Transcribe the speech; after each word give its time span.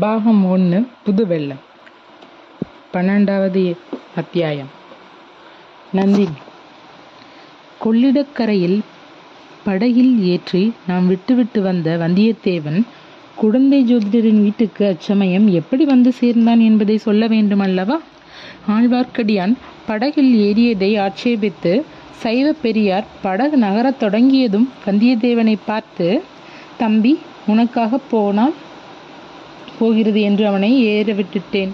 பாகம் 0.00 0.50
ஒன்று 0.50 0.86
புதுவெள்ளம் 1.04 1.60
பன்னெண்டாவது 2.92 3.76
அத்தியாயம். 4.16 4.66
நந்தினி 5.92 6.28
கொள்ளிடக்கரையில் 7.84 8.78
படகில் 9.64 10.24
ஏற்றி 10.24 10.72
நாம் 10.86 11.06
விட்டுவிட்டு 11.06 11.62
வந்த 11.62 11.96
வந்தியத்தேவன் 11.96 12.82
குடந்தை 13.34 13.94
ஜோதிடரின் 13.94 14.42
வீட்டுக்கு 14.42 14.86
அச்சமயம் 14.86 15.48
எப்படி 15.48 15.84
வந்து 15.84 16.12
சேர்ந்தான் 16.12 16.60
என்பதை 16.60 16.96
சொல்ல 16.96 17.26
வேண்டுமல்லவா? 17.26 17.98
ஆழ்வார்க்கடியான் 18.68 19.56
படகில் 19.86 20.34
ஏறியதை 20.34 21.00
ஆட்சேபித்து 21.00 21.84
சைவ 22.16 22.52
பெரியார் 22.52 23.04
படகு 23.22 23.56
நகரத் 23.56 23.98
தொடங்கியதும் 23.98 24.70
வந்தியத்தேவனை 24.86 25.56
பார்த்து 25.66 26.22
தம்பி 26.78 27.18
உனக்காக 27.46 27.98
போனால் 27.98 28.54
போகிறது 29.78 30.20
என்று 30.20 30.44
அவனை 30.46 30.70
ஏற 30.94 31.12
விட்டுட்டேன் 31.12 31.72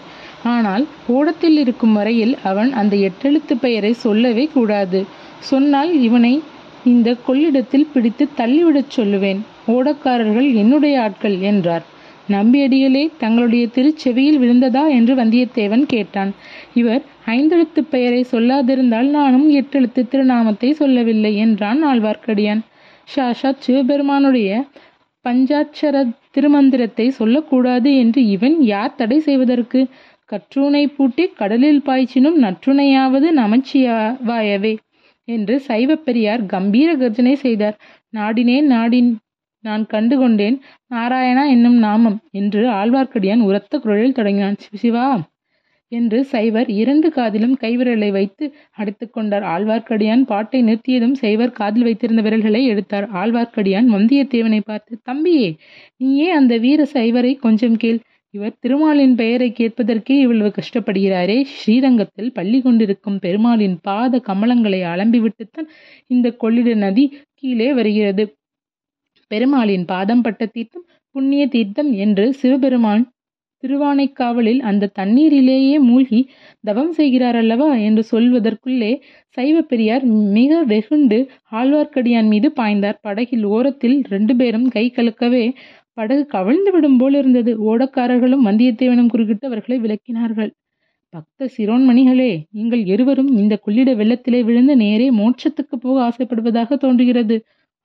ஆனால் 0.53 0.85
ஓடத்தில் 1.07 1.59
இருக்கும் 1.59 1.93
வரையில் 1.93 2.35
அவன் 2.43 2.71
அந்த 2.73 2.95
எட்டெழுத்து 3.09 3.55
பெயரை 3.61 3.93
சொல்லவே 4.05 4.45
கூடாது. 4.57 5.01
சொன்னால் 5.51 5.93
இவனை 6.01 6.35
இந்த 6.85 7.09
கொள்ளிடத்தில் 7.27 7.91
பிடித்து 7.93 8.25
தள்ளிவிடச் 8.37 8.95
சொல்லுவேன். 8.97 9.41
ஓடக்காரர்கள் 9.67 10.49
என்னுடைய 10.55 10.95
ஆட்கள் 11.01 11.37
என்றார். 11.51 11.85
நம்பியடிகளே 12.29 13.05
தங்களுடைய 13.19 13.65
திருச்செவியில் 13.75 14.39
விழுந்ததா 14.43 14.85
என்று 14.89 15.15
வந்தியத்தேவன் 15.15 15.85
கேட்டான். 15.87 16.31
இவர் 16.75 17.03
ஐந்தெழுத்து 17.27 17.81
பெயரை 17.91 18.23
சொல்லாதிருந்தால் 18.31 19.11
நானும் 19.11 19.49
எட்டெழுத்து 19.51 20.03
திருநாமத்தை 20.13 20.71
சொல்லவில்லை 20.73 21.33
என்றான் 21.37 21.81
ஆழ்வார்க்கடியான். 21.85 22.63
ஷாஷா 23.09 23.51
சிவபெருமானுடைய 23.59 24.51
பஞ்சாட்சர 25.25 25.97
திருமந்திரத்தை 26.37 27.07
சொல்லக்கூடாது 27.09 27.91
என்று 27.97 28.21
இவன் 28.27 28.57
யார் 28.65 28.95
தடை 28.95 29.19
செய்வதற்கு? 29.21 29.81
கற்றுனை 30.33 30.85
பூட்டி 30.97 31.25
கடலில் 31.35 31.83
பாய்ச்சினும் 31.87 32.39
நற்றுணையாவது 32.45 33.29
நமச்சியாவாயவே 33.33 34.75
என்று 35.29 35.55
சைவப்பெரியார் 35.69 36.43
கம்பீர 36.47 36.97
கர்ஜனை 36.97 37.35
செய்தார். 37.35 37.77
நாடினேன் 38.17 38.69
நாடின் 38.71 39.11
நான் 39.65 39.85
கண்டு 39.87 40.19
கொண்டேன் 40.19 40.57
நாராயணா 40.95 41.45
என்னும் 41.49 41.79
நாமம் 41.79 42.19
என்று 42.31 42.63
ஆழ்வார்க்கடியான் 42.71 43.41
உரத்த 43.41 43.79
குரலில் 43.79 44.13
தொடங்கினான். 44.13 44.59
சிவா 44.75 45.07
என்று 45.95 46.19
சைவர் 46.25 46.69
இரண்டு 46.73 47.09
காதிலும் 47.11 47.57
கைவிரலை 47.61 48.11
வைத்து 48.11 48.45
அடித்து 48.73 49.07
கொண்டார். 49.11 49.45
ஆழ்வார்க்கடியான் 49.55 50.25
பாட்டை 50.25 50.61
நிறுத்தியதும் 50.63 51.17
சைவர் 51.23 51.53
காதில் 51.53 51.83
வைத்திருந்த 51.83 52.23
விரல்களை 52.23 52.63
எடுத்தார். 52.67 53.07
ஆழ்வார்க்கடியான் 53.13 53.89
வந்தியத்தேவனை 53.97 54.61
பார்த்து 54.65 55.01
தம்பியே 55.11 55.49
நீயே 55.97 56.29
அந்த 56.31 56.57
வீர 56.57 56.89
சைவரை 56.95 57.33
கொஞ்சம் 57.37 57.77
கேள். 57.77 58.01
இவர் 58.35 58.57
திருமாலின் 58.61 59.15
பெயரை 59.15 59.49
கேட்பதற்கே 59.59 60.15
இவ்வளவு 60.21 60.51
கஷ்டப்படுகிறாரே. 60.57 61.37
ஸ்ரீரங்கத்தில் 61.57 62.33
பள்ளி 62.33 62.61
கொண்டிருக்கும் 62.61 63.19
பெருமாளின் 63.19 63.77
பாத 63.83 64.21
கமலங்களை 64.29 64.81
அலம்பிவிட்டுத்தான் 64.93 65.69
இந்த 66.07 66.27
கொள்ளிட 66.43 66.75
நதி 66.85 67.05
கீழே 67.35 67.69
வருகிறது. 67.73 68.25
பெருமாளின் 69.31 69.85
பாதம் 69.85 70.23
பட்ட 70.23 70.43
தீர்த்தம் 70.47 70.87
புண்ணிய 71.15 71.43
தீர்த்தம் 71.47 71.91
என்று 72.05 72.25
சிவபெருமான் 72.33 73.05
திருவானைக்காவலில் 73.65 74.61
அந்த 74.61 74.91
தண்ணீரிலேயே 74.99 75.77
மூழ்கி 75.81 76.21
தவம் 76.61 76.93
செய்கிறார் 76.93 77.37
அல்லவா 77.37 77.69
என்று 77.89 78.03
சொல்வதற்குள்ளே 78.11 78.93
சைவ 79.37 79.63
பெரியார் 79.63 80.05
மிக 80.37 80.63
வெகுண்டு 80.65 81.19
ஆழ்வார்க்கடியான் 81.53 82.29
மீது 82.29 82.51
பாய்ந்தார். 82.57 82.99
படகில் 83.01 83.45
ஓரத்தில் 83.55 83.97
ரெண்டு 84.09 84.35
பேரும் 84.37 84.67
கை 84.69 84.85
கலக்கவே 84.97 85.45
படகு 85.99 86.27
கவிழ்ந்து 86.27 86.71
விடும் 86.73 86.99
போல் 86.99 87.15
இருந்தது. 87.15 87.53
ஓடக்காரர்களும் 87.71 88.47
வந்தியத்தேவனும் 88.49 89.07
குறுக்கிட்டு 89.07 89.47
அவர்களை 89.47 89.79
விளக்கினார்கள். 89.81 90.51
பக்த 91.15 91.49
சிரோன்மணிகளே 91.57 92.33
நீங்கள் 92.51 92.83
இருவரும் 92.85 93.31
இந்த 93.37 93.55
கொள்ளிட 93.57 93.91
வெள்ளத்திலே 93.95 94.41
விழுந்து 94.45 94.75
நேரே 94.77 95.09
மோட்சத்துக்கு 95.11 95.77
போக 95.81 95.97
ஆசைப்படுவதாக 96.09 96.77
தோன்றுகிறது. 96.77 97.37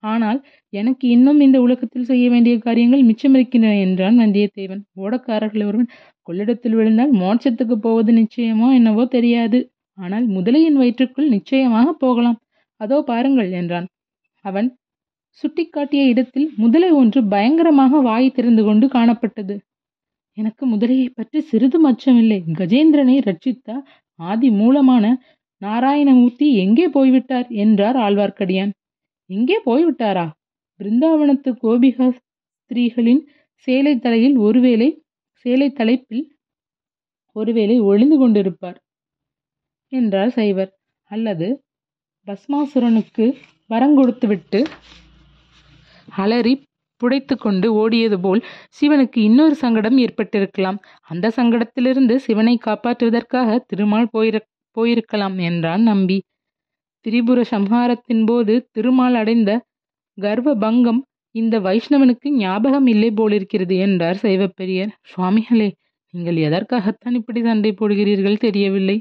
ஆனால் 0.04 0.40
எனக்கு 0.74 1.06
இன்னும் 1.08 1.40
இந்த 1.40 1.58
உலகத்தில் 1.62 2.08
செய்ய 2.12 2.26
வேண்டிய 2.30 2.56
காரியங்கள் 2.58 3.08
மிச்சமிருக்கின்றன 3.10 3.80
என்றான் 3.86 4.18
வந்தியத்தேவன். 4.24 4.82
ஓடக்காரர்கள் 4.96 5.66
ஒருவன் 5.70 5.90
கொள்ளிடத்தில் 6.28 6.76
விழுந்தால் 6.80 7.14
மோட்சத்துக்கு 7.22 7.76
போவது 7.78 8.12
நிச்சயமோ 8.14 8.68
என்னவோ 8.74 9.06
தெரியாது. 9.08 9.60
ஆனால் 9.98 10.26
முதலையின் 10.28 10.80
வயிற்றுக்குள் 10.82 11.34
நிச்சயமாக 11.36 11.88
போகலாம். 12.04 12.38
அதோ 12.82 12.98
பாருங்கள் 13.02 13.50
என்றான். 13.62 13.88
அவன் 14.46 14.70
சுட்டிக்காட்டிய 15.42 16.04
இடத்தில் 16.08 16.48
முதலை 16.58 16.90
ஒன்று 16.92 17.20
பயங்கரமாக 17.28 18.02
வாய் 18.02 18.36
திறந்து 18.38 18.64
கொண்டு 18.64 18.86
காணப்பட்டது. 18.88 19.56
எனக்கு 20.38 20.64
முதலையை 20.74 21.08
பற்றி 21.10 21.40
சிறிதும் 21.42 21.88
அச்சமில்லை 21.90 22.40
கஜேந்திரனை 22.60 23.18
ரட்சித்த 23.28 23.68
ஆதி 24.20 24.50
மூலமான 24.52 25.06
நாராயணமூர்த்தி 25.62 26.48
எங்கே 26.56 26.86
போய்விட்டார்? 26.88 27.48
என்றார் 27.64 27.98
ஆழ்வார்க்கடியான். 27.98 28.72
எங்கே 29.30 29.58
போய்விட்டாரா? 29.66 30.26
பிருந்தாவனத்து 30.80 31.50
கோபிகா 31.64 32.08
ஸ்திரீகளின் 32.18 33.22
சேலை 33.68 33.94
தலையில் 34.00 34.38
ஒருவேளை 34.38 34.90
சேலை 35.46 35.68
தலைப்பில் 35.72 36.24
ஒருவேளை 37.36 37.76
ஒளிந்து 37.90 38.18
கொண்டிருப்பார் 38.22 38.80
என்றார் 39.92 40.34
சைவர். 40.38 40.72
அல்லது 41.12 41.48
பஸ்மாசுரனுக்கு 42.28 43.26
வரங்கொடுத்துவிட்டு 43.70 44.60
அலறி 46.08 46.54
புடைத்து 47.02 47.36
கொண்டு 47.38 47.68
ஓடியது 47.82 48.18
போல் 48.22 48.42
சிவனுக்கு 48.78 49.20
இன்னொரு 49.28 49.56
சங்கடம் 49.56 49.98
ஏற்பட்டிருக்கலாம். 49.98 50.80
அந்த 51.10 51.26
சங்கடத்திலிருந்து 51.38 52.16
சிவனை 52.26 52.56
காப்பாற்றுவதற்காக 52.66 53.60
திருமால் 53.70 54.12
போயிரு 54.16 54.42
போயிருக்கலாம் 54.78 55.38
என்றான் 55.50 55.82
நம்பி. 55.82 56.18
திரிபுர 57.06 57.40
சம்ஹாரத்தின் 57.52 58.24
போது 58.26 58.54
திருமால் 58.72 59.18
அடைந்த 59.22 59.52
கர்வ 60.18 60.54
பங்கம் 60.56 61.02
இந்த 61.36 61.56
வைஷ்ணவனுக்கு 61.60 62.28
ஞாபகம் 62.38 62.88
இல்லை 62.88 63.10
போலிருக்கிறது 63.12 63.76
என்றார் 63.78 64.18
சைவப்பெரியர். 64.24 64.92
சுவாமிகளே 65.04 65.70
நீங்கள் 66.14 66.40
எதற்காகத்தான் 66.48 67.18
இப்படி 67.20 67.42
சண்டை 67.42 67.72
போடுகிறீர்கள் 67.74 68.38
தெரியவில்லை. 68.38 68.98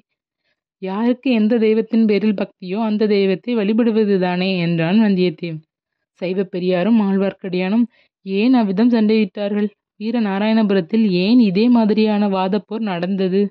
யாருக்கு 0.83 1.29
எந்த 1.31 1.55
தெய்வத்தின் 1.59 2.07
பேரில் 2.07 2.39
பக்தியோ 2.41 2.79
அந்த 2.81 3.09
தெய்வத்தை 3.15 3.53
வழிபடுவதுதானே 3.57 4.51
என்றான் 4.59 4.99
வந்தியத்தேவன். 5.01 5.63
சைவ 6.21 6.45
பெரியாரும் 6.45 7.01
ஆழ்வார்க்கடியானும் 7.01 7.85
ஏன் 8.27 8.55
அவ்விதம் 8.55 8.93
சண்டையிட்டார்கள்? 8.93 9.69
வீர 10.01 10.17
நாராயணபுரத்தில் 10.21 11.07
ஏன் 11.25 11.41
இதே 11.41 11.65
மாதிரியான 11.69 12.29
வாதப்போர் 12.29 12.85
நடந்தது? 12.93 13.43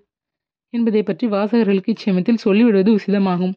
என்பதை 0.74 1.02
பற்றி 1.04 1.26
வாசகர்களுக்கு 1.28 1.94
இச்சமயத்தில் 1.96 2.44
சொல்லிவிடுவது 2.46 2.92
உசிதமாகும். 2.98 3.56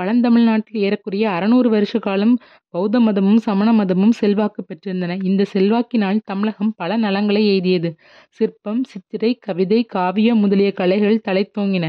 பழந்தமிழ்நாட்டில் 0.00 0.78
ஏறக்குறைய 0.78 1.26
அறநூறு 1.30 1.68
வருஷ 1.68 1.98
காலம் 1.98 2.34
பௌத்த 2.68 3.00
மதமும் 3.00 3.38
சமண 3.38 3.72
மதமும் 3.72 4.12
செல்வாக்கு 4.12 4.64
பெற்றிருந்தன. 4.64 5.24
இந்த 5.24 5.46
செல்வாக்கினால் 5.52 6.20
தமிழகம் 6.24 6.72
பல 6.76 6.98
நலங்களை 6.98 7.42
எய்தியது. 7.54 7.90
சிற்பம் 8.28 8.82
சித்திரை 8.84 9.32
கவிதை 9.40 9.80
காவியம் 9.84 10.38
முதலிய 10.38 10.72
கலைகள் 10.72 11.24
தலைத்தோங்கின. 11.28 11.86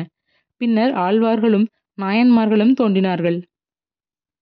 பின்னர் 0.62 0.94
ஆழ்வார்களும் 0.98 1.68
நாயன்மார்களும் 1.98 2.74
தோன்றினார்கள். 2.74 3.38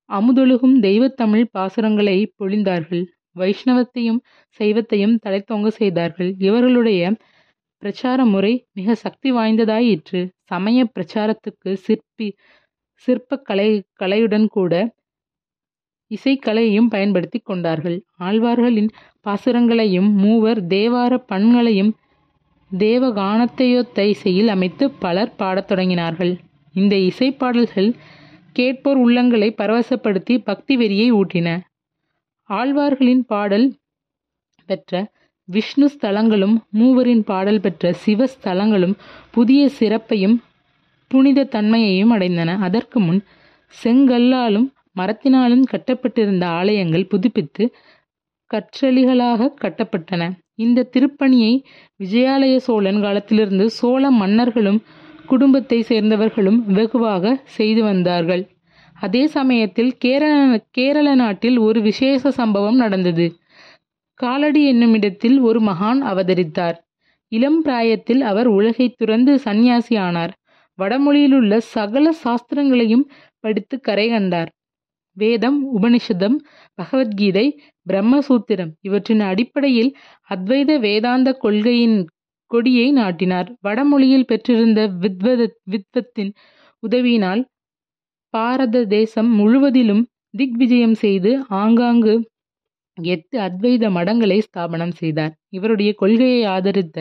அமுதொழுகும் 0.10 0.76
தெய்வத்தமிழ் 0.82 1.46
பாசுரங்களை 1.58 2.18
பொழிந்தார்கள். 2.40 3.04
வைஷ்ணவத்தையும் 3.40 4.20
சைவத்தையும் 4.60 5.16
தலைத்தோங்க 5.26 5.68
செய்தார்கள். 5.68 6.30
இவர்களுடைய 6.40 7.02
பிரச்சார 7.84 8.20
முறை 8.26 8.52
மிக 8.74 8.96
சக்தி 8.96 9.30
வாய்ந்ததாயிற்று. 9.32 10.22
சமய 10.44 10.80
பிரச்சாரத்துக்கு 10.96 11.72
சிற்பி 11.86 12.28
சிற்பக்கலை 13.08 13.44
கலை 13.44 13.84
கலையுடன் 14.00 14.48
கூட 14.48 14.96
இசைக்கலையையும் 16.10 16.88
பயன்படுத்தி 16.88 17.40
கொண்டார்கள். 17.40 18.04
ஆழ்வார்களின் 18.20 18.90
பாசுரங்களையும் 19.22 20.12
மூவர் 20.14 20.64
தேவார 20.64 21.18
பண்களையும் 21.18 21.96
தேவகானத்தையொத்த 22.78 24.00
இசையில் 24.00 24.48
அமைத்து 24.48 24.92
பலர் 24.92 25.36
பாடத் 25.36 25.72
தொடங்கினார்கள். 25.72 26.38
இந்த 26.74 26.96
இசைப்பாடல்கள் 26.96 27.94
கேட்போர் 28.52 28.98
உள்ளங்களை 28.98 29.50
பரவசப்படுத்தி 29.58 30.38
பக்தி 30.38 30.78
வெறியை 30.78 31.22
ஊட்டின. 31.22 31.60
ஆழ்வார்களின் 32.50 33.24
பாடல் 33.28 33.76
பெற்ற 34.66 35.12
விஷ்ணு 35.44 35.90
ஸ்தலங்களும் 35.96 36.58
மூவரின் 36.70 37.24
பாடல் 37.24 37.62
பெற்ற 37.62 37.94
சிவ 37.94 38.26
ஸ்தலங்களும் 38.26 38.94
புதிய 39.32 39.70
சிறப்பையும் 39.80 40.40
புனித 41.08 41.44
தன்மையையும் 41.44 42.12
அடைந்தன. 42.12 42.58
அதற்கு 42.60 43.00
முன் 43.00 43.24
செங்கல்லாலும் 43.84 44.74
மரத்தினாலும் 45.00 45.64
கட்டப்பட்டிருந்த 45.64 46.48
ஆலயங்கள் 46.48 47.06
புதுப்பித்து 47.06 47.74
கற்றளிகளாக 48.54 49.54
கட்டப்பட்டன. 49.62 50.32
இந்த 50.56 50.90
திருப்பணியை 50.98 51.64
விஜயாலய 52.04 52.58
சோழன் 52.58 53.02
காலத்திலிருந்து 53.02 53.70
சோழ 53.70 54.12
மன்னர்களும் 54.12 54.84
குடும்பத்தை 55.26 55.86
சேர்ந்தவர்களும் 55.88 56.64
வெகுவாக 56.66 57.42
செய்து 57.44 57.84
வந்தார்கள். 57.84 58.48
அதே 59.00 59.28
சமயத்தில் 59.28 59.98
கேரள 59.98 60.64
கேரள 60.72 61.16
நாட்டில் 61.16 61.58
ஒரு 61.58 61.82
விசேஷ 61.82 62.32
சம்பவம் 62.32 62.76
நடந்தது. 62.76 63.36
காலடி 64.14 64.68
என்னும் 64.68 64.94
இடத்தில் 64.94 65.40
ஒரு 65.40 65.60
மகான் 65.60 66.02
அவதரித்தார். 66.02 66.76
இளம் 67.28 67.62
பிராயத்தில் 67.62 68.22
அவர் 68.22 68.48
உலகைத் 68.48 68.98
துறந்து 68.98 69.40
சந்நியாசி 69.40 69.96
ஆனார் 69.96 70.34
வடமொழியிலுள்ள 70.80 71.58
சகல 71.74 72.06
சாஸ்திரங்களையும் 72.24 73.06
படித்து 73.40 73.76
கரை 73.80 74.08
கண்டார். 74.10 74.50
வேதம் 75.18 75.60
உபனிஷதம் 75.78 76.38
பகவத்கீதை 76.80 77.46
பிரம்மசூத்திரம் 77.88 78.72
இவற்றின் 78.82 79.24
அடிப்படையில் 79.30 79.92
அத்வைத 80.30 80.72
வேதாந்த 80.80 81.30
கொள்கையின் 81.44 81.98
கொடியை 82.52 82.88
நாட்டினார். 82.92 83.48
வடமொழியில் 83.62 84.28
பெற்றிருந்த 84.28 84.82
வித்வத 85.04 85.42
வித்வத்தின் 85.72 86.32
உதவியினால் 86.84 87.42
பாரத 88.34 88.86
தேசம் 88.88 89.30
முழுவதிலும் 89.40 90.04
திக்விஜயம் 90.38 90.98
செய்து 91.04 91.32
ஆங்காங்கு 91.62 92.16
எட்டு 92.98 93.36
அத்வைத 93.40 93.86
மடங்களை 93.90 94.40
ஸ்தாபனம் 94.40 94.92
செய்தார். 94.92 95.34
இவருடைய 95.50 95.92
கொள்கையை 95.94 96.42
ஆதரித்த 96.46 96.98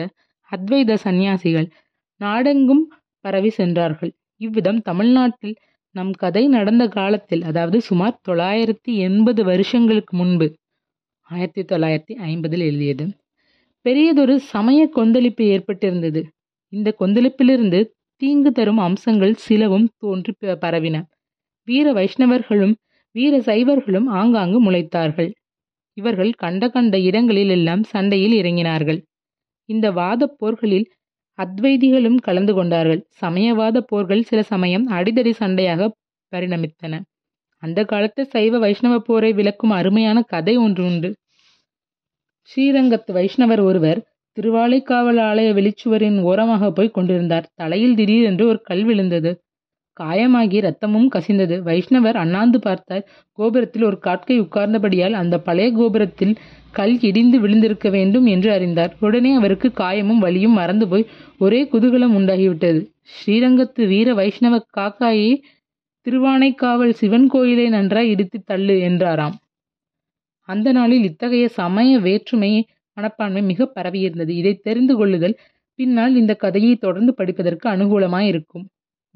அத்வைத 0.51 0.97
சந்நியாசிகள் 1.03 1.67
நாடெங்கும் 2.21 2.83
பரவி 3.25 3.49
சென்றார்கள். 3.49 4.13
இவ்விதம் 4.37 4.81
தமிழ்நாட்டில் 4.81 5.55
நம் 5.91 6.11
கதை 6.11 6.47
நடந்த 6.47 6.87
காலத்தில் 6.87 7.43
அதாவது 7.43 7.81
சுமார் 7.81 8.21
தொள்ளாயிரத்தி 8.27 8.83
எண்பது 8.83 9.43
வருஷங்களுக்கு 9.43 10.17
முன்பு 10.17 10.55
ஆயிரத்தி 11.21 11.61
தொள்ளாயிரத்தி 11.61 12.17
ஐம்பதில் 12.17 12.59
எழுதியது. 12.59 13.07
பெரியதொரு 13.81 14.39
சமய 14.39 14.87
கொந்தளிப்பு 14.87 15.43
ஏற்பட்டிருந்தது. 15.43 16.23
இந்த 16.69 16.95
கொந்தளிப்பிலிருந்து 16.99 17.87
தீங்கு 18.15 18.51
தரும் 18.51 18.77
அம்சங்கள் 18.77 19.33
சிலவும் 19.33 19.89
தோன்றி 19.97 20.33
ப- 20.39 20.57
பரவின. 20.61 21.01
வீர 21.63 21.93
வைஷ்ணவர்களும் 21.93 22.73
வீர 23.11 23.39
சைவர்களும் 23.39 24.07
ஆங்காங்கு 24.07 24.71
முளைத்தார்கள். 24.71 25.31
இவர்கள் 25.93 26.31
கண்ட 26.31 26.69
கண்ட 26.69 26.99
இடங்களில் 26.99 27.49
எல்லாம் 27.49 27.83
சண்டையில் 27.83 28.43
இறங்கினார்கள். 28.43 29.01
இந்த 29.65 29.91
வாதப் 29.91 30.37
போர்களில் 30.37 30.91
அத்வைதிகளும் 31.39 32.17
கலந்து 32.17 32.53
கொண்டார்கள். 32.53 33.01
சமயவாத 33.21 33.77
போர்கள் 33.81 34.23
சில 34.23 34.41
சமயம் 34.43 34.85
அடிதடி 34.89 35.33
சண்டையாக 35.39 35.89
பரிணமித்தன. 36.31 36.93
அந்த 37.63 37.79
காலத்து 37.83 38.25
சைவ 38.25 38.57
வைஷ்ணவ 38.57 38.95
போரை 38.99 39.33
விளக்கும் 39.33 39.69
அருமையான 39.69 40.21
கதை 40.21 40.57
ஒன்று 40.57 40.83
உண்டு. 40.85 41.09
ஸ்ரீரங்கத்து 42.49 43.11
வைஷ்ணவர் 43.11 43.61
ஒருவர் 43.63 43.99
திருவாலைக்காவல் 44.37 45.19
ஆலய 45.21 45.49
வெளிச்சுவரின் 45.53 46.17
ஓரமாக 46.21 46.71
போய் 46.71 46.89
கொண்டிருந்தார். 46.89 47.45
தலையில் 47.53 47.95
திடீரென்று 47.95 48.47
ஒரு 48.47 48.59
கல் 48.61 48.83
விழுந்தது. 48.83 49.31
காயமாகி 49.99 50.59
ரத்தமும் 50.61 51.07
கசிந்தது. 51.15 51.55
வைஷ்ணவர் 51.61 52.17
அண்ணாந்து 52.17 52.59
பார்த்தார். 52.59 53.03
கோபுரத்தில் 53.31 53.83
ஒரு 53.83 53.97
காட்கை 53.99 54.41
உட்கார்ந்தபடியால் 54.41 55.11
அந்த 55.11 55.35
பழைய 55.39 55.71
கோபுரத்தில் 55.71 56.33
கல் 56.77 56.95
இடிந்து 57.01 57.37
விழுந்திருக்க 57.39 57.87
வேண்டும் 57.89 58.25
என்று 58.25 58.49
அறிந்தார். 58.51 58.93
உடனே 58.99 59.31
அவருக்கு 59.33 59.67
காயமும் 59.77 60.21
வலியும் 60.25 60.57
மறந்து 60.59 60.85
போய் 60.87 61.05
ஒரே 61.37 61.61
குதூகலம் 61.63 62.15
உண்டாகிவிட்டது. 62.19 62.81
ஸ்ரீரங்கத்து 63.15 63.83
வீர 63.87 64.07
வைஷ்ணவ 64.13 64.55
காக்காயே 64.77 65.31
திருவானைக்காவல் 66.05 66.93
சிவன் 66.93 67.27
கோயிலை 67.27 67.67
நன்றாய் 67.69 68.09
இடித்து 68.09 68.39
தள்ளு 68.43 68.75
என்றாராம். 68.79 69.35
அந்த 70.49 70.67
நாளில் 70.71 71.03
இத்தகைய 71.03 71.45
சமய 71.49 71.99
வேற்றுமை 71.99 72.51
மனப்பான்மை 72.97 73.41
மிக 73.41 73.67
பரவியிருந்தது. 73.75 74.31
இதை 74.41 74.53
தெரிந்து 74.67 74.93
கொள்ளுதல் 74.95 75.35
பின்னால் 75.79 76.13
இந்த 76.15 76.33
கதையை 76.35 76.73
தொடர்ந்து 76.75 77.13
படிப்பதற்கு 77.13 77.65
அனுகூலமாயிருக்கும். 77.69 78.65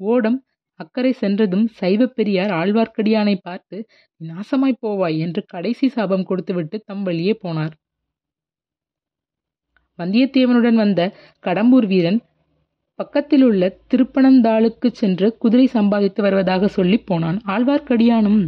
ஓடம் 0.00 0.38
அக்கறை 0.80 1.12
சென்றதும் 1.12 1.66
சைவப்பெரியார் 1.80 2.52
ஆழ்வார்க்கடியானை 2.60 3.36
பார்த்து 3.42 3.78
நாசமாய் 4.20 4.80
போவாய் 4.82 5.18
என்று 5.18 5.42
கடைசி 5.44 5.88
சாபம் 5.88 6.24
கொடுத்துவிட்டு 6.24 6.76
தம் 6.84 7.02
வழியே 7.02 7.34
போனார். 7.44 7.74
வந்தியத்தேவனுடன் 9.98 10.74
வந்த 10.74 11.00
கடம்பூர் 11.44 11.86
வீரன் 11.86 12.20
பக்கத்திலுள்ள 12.98 13.64
திருப்பனந்தாளுக்குச் 13.90 14.98
சென்று 15.00 15.26
குதிரை 15.38 15.66
சம்பாதித்து 15.66 16.20
வருவதாக 16.22 16.68
சொல்லிப் 16.68 17.06
போனான். 17.06 17.38
ஆழ்வார்க்கடியானும் 17.46 18.40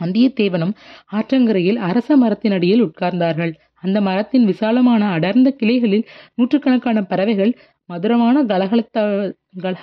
வந்தியத்தேவனும் 0.00 0.74
ஆற்றங்கரையில் 1.12 1.78
அரச 1.88 2.16
மரத்தின் 2.16 2.52
அடியில் 2.52 2.84
உட்கார்ந்தார்கள். 2.84 3.52
அந்த 3.80 3.98
மரத்தின் 4.00 4.44
விசாலமான 4.44 5.02
அடர்ந்த 5.10 5.48
கிளைகளில் 5.50 6.06
நூற்றுக்கணக்கான 6.34 6.98
பறவைகள் 7.02 7.52
மதுரமான 7.90 8.36
கலகலத்த 8.44 8.98
கல 9.62 9.74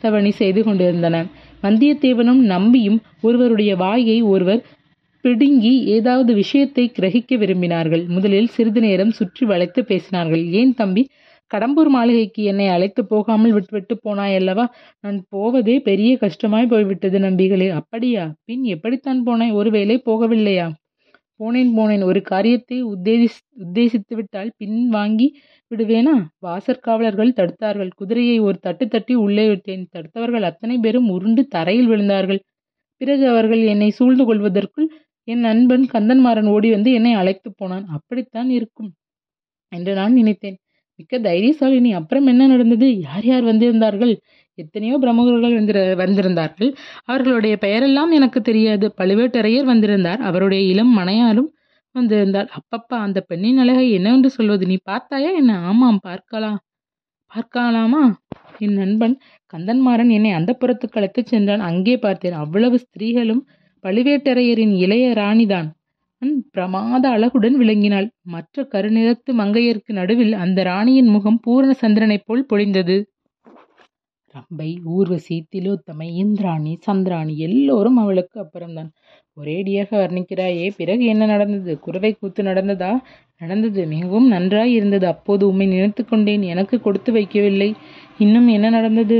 தவணி 0.00 0.30
செய்து 0.30 0.60
கொண்டிருந்தன. 0.64 1.16
வந்தியத்தேவனும் 1.62 2.42
நம்பியும் 2.54 2.98
ஒருவருடைய 3.20 3.72
வாயை 3.76 4.18
ஒருவர் 4.32 4.62
பிடுங்கி 5.24 5.72
ஏதாவது 5.86 6.32
விஷயத்தை 6.34 6.84
கிரகிக்க 6.98 7.36
விரும்பினார்கள். 7.36 8.04
முதலில் 8.08 8.48
சிறிது 8.48 8.80
நேரம் 8.80 9.10
சுற்றி 9.10 9.44
வளைத்து 9.46 9.80
பேசினார்கள். 9.82 10.44
ஏன் 10.50 10.74
தம்பி 10.74 11.02
கடம்பூர் 11.50 11.88
மாளிகைக்கு 11.88 12.42
என்னை 12.42 12.66
அழைத்து 12.68 13.02
போகாமல் 13.06 13.52
விட்டுவிட்டு 13.52 13.94
போனாய் 14.04 14.34
அல்லவா 14.34 14.64
நான் 15.00 15.18
போவதே 15.28 15.76
பெரிய 15.80 16.10
கஷ்டமாய் 16.20 16.68
போய்விட்டது 16.68 17.18
நம்பிகளே. 17.18 17.68
அப்படியா? 17.70 18.24
பின் 18.44 18.62
எப்படித்தான் 18.74 19.22
போனாய்? 19.26 19.52
ஒருவேளை 19.52 19.96
போகவில்லையா? 20.06 20.66
போனேன் 21.40 21.72
போனேன். 21.76 22.04
ஒரு 22.04 22.20
காரியத்தை 22.22 22.78
உத்தேசி 22.84 23.28
உத்தேசித்து 23.64 24.14
விட்டால் 24.14 24.50
பின் 24.56 24.78
வாங்கி 24.88 25.28
விடுவேனா? 25.70 26.14
வாசற்காவலர்கள் 26.46 27.36
தடுத்தார்கள். 27.36 27.90
குதிரையை 27.96 28.38
ஒரு 28.38 28.58
தட்டு 28.58 28.88
தட்டி 28.88 29.14
உள்ளே 29.14 29.48
விட்டேன். 29.48 29.88
தடுத்தவர்கள் 29.92 30.42
அத்தனை 30.42 30.78
பேரும் 30.78 31.08
உருண்டு 31.08 31.46
தரையில் 31.46 31.88
விழுந்தார்கள். 31.88 32.40
பிறகு 32.96 33.28
அவர்கள் 33.28 33.62
என்னை 33.64 33.90
சூழ்ந்து 33.90 34.24
கொள்வதற்குள் 34.24 34.88
என் 35.28 35.38
நண்பன் 35.38 35.84
கந்தன்மாறன் 35.92 36.48
ஓடி 36.48 36.70
வந்து 36.70 36.92
என்னை 36.92 37.12
அழைத்து 37.12 37.52
போனான். 37.56 37.86
அப்படித்தான் 37.86 38.50
இருக்கும் 38.50 38.90
என்று 39.72 39.94
நான் 39.94 40.12
நினைத்தேன். 40.12 40.58
மிக்க 40.96 41.18
தைரியசாலினி 41.18 41.90
அப்புறம் 41.92 42.26
என்ன 42.26 42.46
நடந்தது? 42.46 42.98
யார் 42.98 43.24
யார் 43.24 43.44
வந்திருந்தார்கள்? 43.44 44.14
எத்தனையோ 44.58 44.98
பிரமுகர்கள் 44.98 45.54
வந்திர 45.54 45.94
வந்திருந்தார்கள். 45.94 46.70
அவர்களுடைய 47.04 47.58
பெயரெல்லாம் 47.60 48.10
எனக்கு 48.10 48.40
தெரியாது. 48.40 48.94
பழுவேட்டரையர் 48.98 49.64
வந்திருந்தார். 49.64 50.20
அவருடைய 50.20 50.62
இளம் 50.72 50.98
மனையாரும் 50.98 51.50
வந்திருந்தாள் 51.94 52.48
அப்பப்பா 52.58 52.96
அந்த 53.06 53.18
பெண்ணின் 53.20 53.58
அழகை 53.58 53.86
என்னவென்று 53.90 54.30
சொல்வது? 54.30 54.64
நீ 54.66 54.76
பார்த்தாயா 54.82 55.30
என்ன? 55.30 55.52
ஆமாம் 55.70 55.98
பார்க்கலாம். 56.02 56.58
பார்க்கலாமா? 57.32 58.02
என் 58.58 58.72
நண்பன் 58.72 59.14
கந்தன்மாறன் 59.52 60.10
என்னை 60.10 60.30
அந்த 60.30 60.50
புறத்துக்கு 60.60 60.98
அழைத்துச் 60.98 61.30
சென்றான். 61.32 61.62
அங்கே 61.70 61.94
பார்த்தேன். 61.98 62.36
அவ்வளவு 62.42 62.76
ஸ்திரீகளும் 62.78 63.42
பழுவேட்டரையரின் 63.84 64.74
இளைய 64.76 65.04
ராணிதான். 65.14 65.68
பிரமாத 66.50 67.04
அழகுடன் 67.08 67.56
விளங்கினாள். 67.60 68.08
மற்ற 68.34 68.66
கருநிறத்து 68.72 69.30
மங்கையருக்கு 69.40 69.92
நடுவில் 69.98 70.34
அந்த 70.44 70.62
ராணியின் 70.62 71.10
முகம் 71.14 71.38
பூரண 71.42 71.72
சந்திரனைப் 71.82 72.26
போல் 72.26 72.48
பொழிந்தது. 72.52 72.96
ரம்பை 74.34 74.70
ஊர்வசி 74.96 75.36
திலோத்தமை 75.54 76.08
இந்திராணி 76.22 76.72
சந்திராணி 76.86 77.34
எல்லோரும் 77.46 77.96
அவளுக்கு 77.96 78.36
அப்புறம்தான். 78.40 78.90
ஒரேடியாக 79.36 79.90
வர்ணிக்கிறாயே. 79.90 80.70
பிறகு 80.76 81.04
என்ன 81.04 81.26
நடந்தது? 81.26 81.78
குறவை 81.78 82.16
கூத்து 82.20 82.42
நடந்ததா? 82.42 82.92
நடந்தது. 83.38 83.86
மிகவும் 83.86 84.28
நன்றாய் 84.28 84.72
இருந்தது. 84.72 85.06
அப்போது 85.06 85.48
உம்மை 85.48 85.66
நினைத்து 85.66 86.04
கொண்டேன். 86.04 86.42
எனக்கு 86.42 86.80
கொடுத்து 86.80 87.12
வைக்கவில்லை. 87.12 87.70
இன்னும் 88.18 88.48
என்ன 88.48 88.70
நடந்தது? 88.70 89.18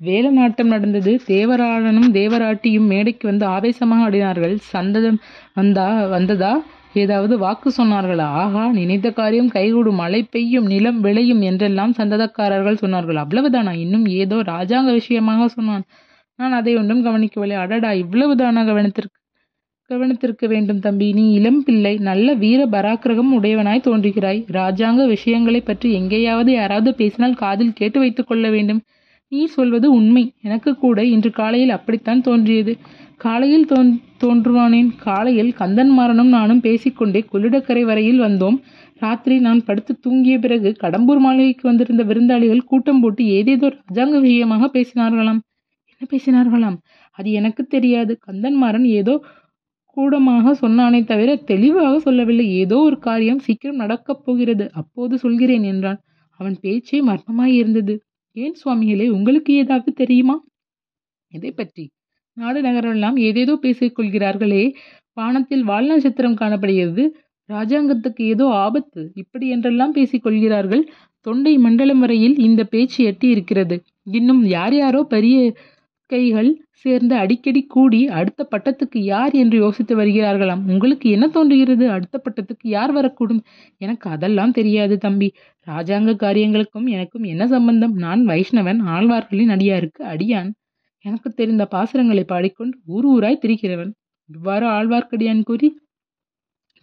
வேல 0.00 0.30
நாட்டம் 0.30 0.66
நடந்தது. 0.66 1.20
தேவராளனும் 1.26 2.10
தேவராட்டியும் 2.12 2.86
மேடைக்கு 2.86 3.28
வந்து 3.28 3.46
ஆவேசமாக 3.46 4.10
ஆடினார்கள். 4.10 4.54
சந்ததம் 4.56 5.18
வந்தா 5.54 6.06
வந்ததா? 6.06 6.52
ஏதாவது 6.94 7.38
வாக்கு 7.38 7.72
சொன்னார்களா? 7.76 8.26
ஆஹா 8.42 8.72
நினைத்த 8.72 9.10
காரியம் 9.10 9.48
கைகூடும். 9.48 9.94
மழை 9.94 10.22
பெய்யும் 10.22 10.66
நிலம் 10.66 11.00
விளையும் 11.00 11.40
என்றெல்லாம் 11.40 11.94
சந்ததக்காரர்கள் 11.98 12.82
சொன்னார்கள். 12.82 13.20
அவ்வளவுதானா? 13.22 13.74
இன்னும் 13.76 14.06
ஏதோ 14.06 14.36
ராஜாங்க 14.36 14.90
விஷயமாக 14.92 15.48
சொன்னான். 15.48 15.84
நான் 16.36 16.52
அதை 16.52 16.76
ஒன்றும் 16.76 17.02
கவனிக்கவில்லை. 17.02 17.56
அடடா 17.56 17.90
இவ்வளவுதானா 17.90 18.64
கவனத்திற்கு 18.64 19.20
கவனித்திருக்க 19.90 20.48
வேண்டும் 20.48 20.78
தம்பி. 20.78 21.12
நீ 21.12 21.32
இளம் 21.32 21.62
பிள்ளை 21.62 21.96
நல்ல 21.96 22.34
வீர 22.34 22.66
பராக்கிரகம் 22.66 23.32
உடையவனாய் 23.32 23.80
தோன்றுகிறாய். 23.80 24.44
ராஜாங்க 24.52 25.06
விஷயங்களைப் 25.06 25.66
பற்றி 25.66 25.92
எங்கேயாவது 25.92 26.52
யாராவது 26.52 26.94
பேசினால் 26.94 27.34
காதில் 27.34 27.72
கேட்டு 27.72 27.98
வைத்துக் 27.98 28.26
கொள்ள 28.26 28.50
வேண்டும். 28.50 28.80
நீ 29.28 29.44
சொல்வது 29.44 29.92
உண்மை. 29.92 30.32
எனக்கு 30.42 30.76
கூட 30.76 31.04
இன்று 31.04 31.30
காலையில் 31.30 31.70
அப்படித்தான் 31.70 32.20
தோன்றியது. 32.20 32.76
காலையில் 33.16 33.66
தோன் 33.66 34.00
தோன்றுவானேன். 34.24 34.88
காலையில் 34.98 35.54
கந்தன்மாறனும் 35.58 36.28
நானும் 36.28 36.60
பேசிக்கொண்டே 36.60 37.24
கொள்ளிடக்கரை 37.32 37.82
வரையில் 37.82 38.20
வந்தோம். 38.20 38.58
ராத்திரி 38.94 39.38
நான் 39.38 39.64
படுத்து 39.64 39.98
தூங்கிய 39.98 40.38
பிறகு 40.38 40.76
கடம்பூர் 40.82 41.18
மாளிகைக்கு 41.18 41.68
வந்திருந்த 41.68 42.04
விருந்தாளிகள் 42.04 42.64
கூட்டம் 42.64 43.00
போட்டு 43.00 43.26
ஏதேதோ 43.26 43.72
ராஜாங்க 43.76 44.20
விஷயமாக 44.20 44.70
பேசினார்களாம். 44.72 45.38
என்ன 46.02 46.12
பேசினார்களாம்? 46.12 46.76
அது 47.18 47.28
எனக்கு 47.32 47.62
தெரியாது. 47.66 48.12
கந்தன்மாறன் 48.26 48.86
ஏதோ 48.92 49.14
கூடமாக 49.96 50.52
சொன்னானே 50.60 51.00
தவிர 51.04 51.30
தெளிவாக 51.50 51.94
சொல்லவில்லை. 51.98 52.46
ஏதோ 52.62 52.76
ஒரு 52.78 52.96
காரியம் 52.98 53.42
சீக்கிரம் 53.46 53.80
நடக்கப் 53.84 54.22
போகிறது. 54.24 54.64
அப்போது 54.72 55.14
சொல்கிறேன் 55.18 55.62
என்றான். 55.62 55.98
அவன் 56.40 56.56
பேச்சே 56.60 56.98
மர்மமாய் 57.02 57.54
இருந்தது. 57.54 57.94
ஏன் 58.36 58.56
சுவாமிகளே 58.60 59.06
உங்களுக்கு 59.08 59.52
ஏதாவது 59.54 59.90
தெரியுமா? 59.92 60.36
எதை 61.32 61.50
பற்றி? 61.52 61.84
நாடு 62.36 62.60
நகரெல்லாம் 62.62 63.16
ஏதேதோ 63.18 63.54
பேசிக் 63.56 63.96
கொள்கிறார்களே. 63.98 64.62
வானத்தில் 65.16 65.64
வால் 65.64 65.86
நட்சத்திரம் 65.86 66.34
காணப்படுகிறது. 66.34 67.04
ராஜாங்கத்துக்கு 67.48 68.22
ஏதோ 68.34 68.44
ஆபத்து. 68.64 69.02
இப்படி 69.14 69.46
என்றெல்லாம் 69.48 69.92
பேசிக் 69.92 70.22
கொள்கிறார்கள். 70.22 70.84
தொண்டை 71.26 71.54
மண்டலம் 71.58 71.98
வரையில் 71.98 72.36
இந்த 72.38 72.62
பேச்சு 72.64 73.00
எட்டி 73.04 73.28
இருக்கிறது 73.28 73.76
இன்னும் 74.10 74.42
யார் 74.48 74.74
யாரோ 74.74 75.00
பெரிய 75.08 75.36
கைகள் 76.12 76.48
சேர்ந்து 76.82 77.14
அடிக்கடி 77.14 77.60
கூடி 77.66 78.00
அடுத்த 78.10 78.46
பட்டத்துக்கு 78.50 78.98
யார் 79.10 79.34
என்று 79.34 79.56
யோசித்து 79.58 79.94
வருகிறார்களாம்? 79.96 80.62
உங்களுக்கு 80.66 81.06
என்ன 81.10 81.26
தோன்றுகிறது? 81.28 81.84
அடுத்த 81.90 82.16
பட்டத்துக்கு 82.24 82.66
யார் 82.68 82.92
வரக்கூடும்? 82.96 83.42
எனக்கு 83.80 84.06
அதெல்லாம் 84.10 84.52
தெரியாது 84.52 84.96
தம்பி. 84.98 85.28
ராஜாங்க 85.66 86.14
காரியங்களுக்கும் 86.16 86.88
எனக்கும் 86.88 87.26
என்ன 87.32 87.46
சம்பந்தம்? 87.46 87.94
நான் 87.98 88.22
வைஷ்ணவன் 88.26 88.80
ஆழ்வார்களின் 88.94 89.52
அடியாருக்கு 89.56 90.02
அடியான். 90.14 90.50
எனக்கு 91.04 91.28
தெரிந்த 91.32 91.64
பாசுரங்களை 91.70 92.24
பாடிக்கொண்டு 92.24 92.76
ஊர் 92.86 93.06
ஊராய் 93.06 93.42
திரிகிறவன். 93.42 93.92
இவ்வாறு 94.30 94.66
ஆழ்வார்க்கடியான் 94.68 95.42
கூறி 95.42 95.68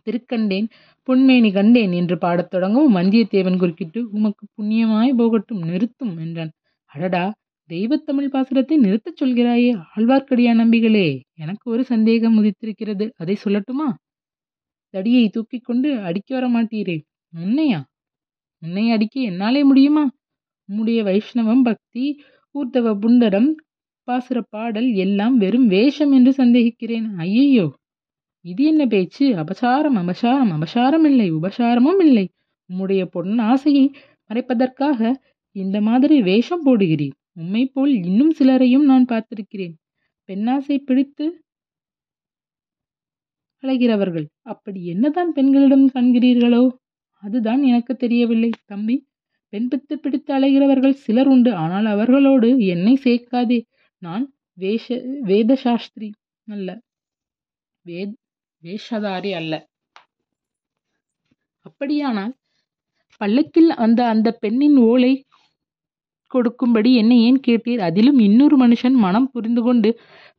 திருக்கண்டேன் 0.08 0.68
புன்மேனி 1.08 1.52
கண்டேன் 1.54 1.94
என்று 1.94 2.16
பாடத் 2.18 2.52
தொடங்கவும் 2.54 2.96
வந்தியத்தேவன் 2.96 3.60
குறுக்கிட்டு 3.60 4.00
உமக்கு 4.12 4.44
புண்ணியமாய் 4.56 5.18
போகட்டும் 5.18 5.64
நிறுத்தும் 5.64 6.16
என்றான். 6.18 6.52
அடடா! 6.92 7.24
தெய்வத்தமிழ் 7.70 8.32
பாசுரத்தை 8.34 8.76
நிறுத்தச் 8.78 9.20
சொல்கிறாயே 9.22 9.72
ஆழ்வார்க்கடியான் 9.96 10.62
நம்பிகளே. 10.62 11.08
எனக்கு 11.36 11.66
ஒரு 11.72 11.84
சந்தேகம் 11.84 12.38
உதித்திருக்கிறது. 12.40 13.06
அதை 13.16 13.36
சொல்லட்டுமா? 13.44 13.88
தடியை 14.94 15.30
தூக்கிக் 15.30 15.64
கொண்டு 15.64 15.90
அடிக்க 16.00 16.30
வர 16.36 16.46
மாட்டீரே. 16.50 16.98
முன்னையா 17.34 17.80
முன்னை 18.62 18.92
அடிக்க 18.92 19.16
என்னாலே 19.22 19.64
முடியுமா? 19.64 20.06
உம்முடைய 20.70 21.00
வைஷ்ணவம் 21.04 21.64
பக்தி 21.64 22.06
ஊர்த்தவ 22.56 22.94
புண்டரம் 23.04 23.50
பாசுர 24.08 24.40
பாடல் 24.50 24.90
எல்லாம் 24.96 25.38
வெறும் 25.38 25.68
வேஷம் 25.68 26.12
என்று 26.12 26.32
சந்தேகிக்கிறேன். 26.38 27.08
ஐயையோ! 27.18 27.68
இது 28.46 28.64
என்ன 28.64 28.84
பேச்சு? 28.86 29.26
அபசாரம் 29.36 29.98
அபசாரம் 30.02 30.52
அபசாரம் 30.58 31.06
இல்லை 31.06 31.34
உபசாரமும் 31.34 32.02
இல்லை. 32.06 32.26
உம்முடைய 32.70 33.04
பொன் 33.06 33.38
ஆசையை 33.52 33.86
மறைப்பதற்காக 34.30 35.00
இந்த 35.56 35.82
மாதிரி 35.82 36.22
வேஷம் 36.22 36.66
போடுகிறீர். 36.66 37.16
உம்மை 37.40 37.64
போல் 37.66 37.94
இன்னும் 38.04 38.34
சிலரையும் 38.40 38.86
நான் 38.92 39.06
பார்த்திருக்கிறேன். 39.06 39.76
பெண்ணாசை 40.30 40.78
பிடித்து 40.80 41.26
அழைகிறவர்கள் 43.64 44.28
அப்படி 44.46 44.82
என்னதான் 44.86 45.32
பெண்களிடம் 45.34 45.86
காண்கிறீர்களோ? 45.96 46.64
அதுதான் 47.24 47.62
எனக்கு 47.64 47.94
தெரியவில்லை. 47.96 48.52
தம்பி 48.66 48.96
பெண் 49.54 49.68
பித்து 49.72 49.96
பிடித்து 49.96 50.32
அலைகிறவர்கள் 50.38 50.96
சிலர் 51.06 51.28
உண்டு. 51.28 51.52
ஆனால் 51.56 51.86
அவர்களோடு 51.86 52.50
என்னை 52.66 52.94
சேர்க்காதே. 53.04 53.60
நான் 54.02 54.26
வேஷ 54.58 54.86
வேத 55.22 55.56
சாஸ்திரி 55.56 56.10
அல்ல. 56.48 56.70
வேத் 57.86 58.16
வேஷதாரி 58.64 59.32
அல்ல. 59.32 59.54
அப்படியானால் 61.66 62.34
பள்ளத்தில் 63.22 63.70
அந்த 63.86 64.02
அந்த 64.08 64.30
பெண்ணின் 64.44 64.78
ஓலை 64.90 65.14
கொடுக்கும்படி 66.30 66.92
என்னை 66.96 67.18
ஏன் 67.24 67.40
கேட்டீர்? 67.48 67.80
அதிலும் 67.80 68.20
இன்னொரு 68.20 68.58
மனுஷன் 68.58 68.98
மனம் 69.06 69.30
புரிந்து 69.32 69.62
கொண்டு 69.62 69.92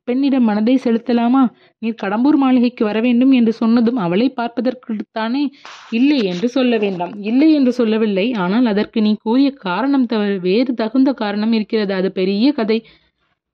பெண்ணிடம் 0.08 0.42
மனதை 0.42 0.74
செலுத்தலாமா? 0.84 1.42
நீர் 1.78 2.00
கடம்பூர் 2.02 2.36
மாளிகைக்கு 2.36 2.82
வர 2.84 2.98
வேண்டும் 3.00 3.32
என்று 3.32 3.52
சொன்னதும் 3.52 3.96
அவளை 3.96 4.26
பார்ப்பதற்குத்தானே? 4.36 5.42
இல்லை 5.90 6.18
என்று 6.24 6.48
சொல்ல 6.48 6.76
வேண்டாம். 6.78 7.12
இல்லை 7.22 7.48
என்று 7.54 7.72
சொல்லவில்லை. 7.72 8.26
ஆனால் 8.34 8.66
அதற்கு 8.66 9.00
நீ 9.02 9.12
கூறிய 9.22 9.50
காரணம் 9.66 10.06
தவிர 10.06 10.38
வேறு 10.38 10.74
தகுந்த 10.74 11.12
காரணம் 11.12 11.52
இருக்கிறது. 11.52 11.92
அது 11.92 12.10
பெரிய 12.12 12.52
கதை. 12.52 12.78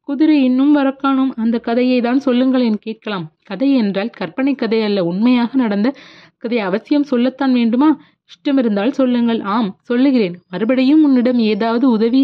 குதிரை 0.09 0.37
இன்னும் 0.43 0.75
வரக்கானோம் 0.77 1.33
அந்த 1.37 1.57
கதையை 1.59 2.01
தான் 2.01 2.21
சொல்லுங்களேன் 2.21 2.79
கேட்கலாம். 2.79 3.27
கதை 3.45 3.69
என்றால் 3.75 4.11
கற்பனை 4.11 4.55
கதை 4.55 4.81
அல்ல. 4.83 5.01
உண்மையாக 5.05 5.51
நடந்த 5.57 5.89
கதை 6.39 6.59
அவசியம் 6.59 7.09
சொல்லத்தான் 7.11 7.53
வேண்டுமா? 7.53 7.91
இஷ்டமிருந்தால் 8.31 8.91
சொல்லுங்கள். 8.91 9.41
ஆம் 9.41 9.71
சொல்லுகிறேன். 9.83 10.37
மறுபடியும் 10.49 11.05
உன்னிடம் 11.05 11.41
ஏதாவது 11.53 11.91
உதவி 11.91 12.23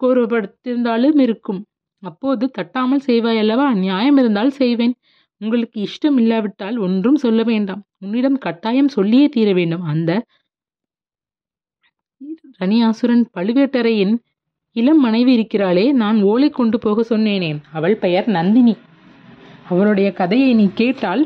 கோரப்படுத்திருந்தாலும் 0.00 1.18
இருக்கும். 1.20 1.60
அப்போது 2.02 2.44
தட்டாமல் 2.58 3.06
செய்வாய் 3.06 3.38
அல்லவா? 3.38 3.66
நியாயம் 3.74 4.16
இருந்தால் 4.16 4.50
செய்வேன். 4.50 4.94
உங்களுக்கு 5.40 5.76
இஷ்டம் 5.80 6.18
இல்லாவிட்டால் 6.18 6.76
ஒன்றும் 6.78 7.16
சொல்ல 7.16 7.42
வேண்டாம். 7.42 7.82
உன்னிடம் 7.98 8.38
கட்டாயம் 8.38 8.88
சொல்லியே 8.88 9.28
தீர 9.28 9.52
வேண்டும். 9.52 9.82
அந்த 9.82 10.10
ரணியாசுரன் 12.60 13.24
பழுவேட்டரையின் 13.36 14.14
இளம் 14.76 15.00
மனைவி 15.00 15.32
இருக்கிறாளே 15.36 15.92
நான் 15.92 16.22
ஓலை 16.22 16.48
கொண்டு 16.50 16.78
போக 16.78 17.16
சொன்னேனேன் 17.16 17.58
அவள் 17.72 17.96
பெயர் 17.96 18.28
நந்தினி. 18.28 18.74
அவளுடைய 19.68 20.12
கதையை 20.12 20.54
நீ 20.54 20.66
கேட்டால் 20.74 21.22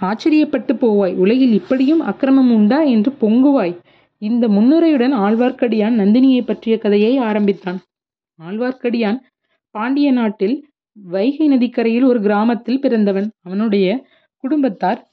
ஆச்சரியப்பட்டு 0.00 0.72
போவாய். 0.74 1.14
உலகில் 1.14 1.52
இப்படியும் 1.52 2.00
அக்கிரமம் 2.00 2.52
உண்டா 2.52 2.80
என்று 2.82 3.10
பொங்குவாய். 3.20 3.74
இந்த 4.18 4.48
முன்னுரையுடன் 4.48 5.14
ஆழ்வார்க்கடியான் 5.14 5.98
நந்தினியை 6.00 6.42
பற்றிய 6.44 6.78
கதையை 6.78 7.16
ஆரம்பித்தான். 7.18 7.80
ஆழ்வார்க்கடியான் 8.38 9.18
பாண்டிய 9.70 10.12
நாட்டில் 10.12 10.68
வைகை 10.92 11.48
நதிக்கரையில் 11.48 12.02
ஒரு 12.02 12.20
கிராமத்தில் 12.20 12.80
பிறந்தவன். 12.80 13.30
அவனுடைய 13.42 14.06
குடும்பத்தார் 14.36 15.10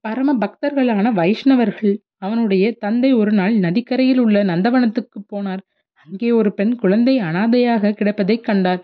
பரம 0.00 0.34
பக்தர்களான 0.34 1.12
வைஷ்ணவர்கள். 1.12 1.96
அவனுடைய 2.18 2.72
தந்தை 2.78 3.12
ஒரு 3.12 3.32
நாள் 3.32 3.54
நதிக்கரையில் 3.58 4.18
உள்ள 4.18 4.44
நந்தவனத்துக்கு 4.44 5.18
போனார். 5.32 5.62
அங்கே 6.06 6.30
ஒரு 6.30 6.52
பெண் 6.52 6.74
குழந்தை 6.74 7.18
அனாதையாக 7.18 7.92
கிடப்பதைக் 7.92 8.44
கண்டார். 8.44 8.82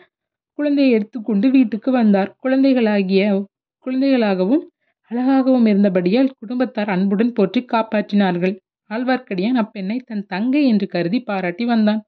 குழந்தையை 0.58 0.92
எடுத்துக்கொண்டு 0.92 1.50
வீட்டுக்கு 1.50 1.90
வந்தார். 1.90 2.36
குழந்தைகளாகிய 2.38 3.44
குழந்தைகளாகவும் 3.86 4.64
அழகாகவும் 5.10 5.66
இருந்தபடியால் 5.66 6.34
குடும்பத்தார் 6.38 6.90
அன்புடன் 6.90 7.32
போற்றி 7.32 7.60
காப்பாற்றினார்கள். 7.72 8.54
ஆழ்வார்க்கடியான் 8.90 9.60
அப்பெண்ணை 9.62 9.98
தன் 10.04 10.26
தங்கை 10.26 10.62
என்று 10.66 10.86
கருதி 10.86 11.20
பாராட்டி 11.20 11.64
வந்தான். 11.64 12.02